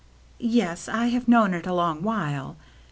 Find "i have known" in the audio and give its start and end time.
0.89-1.53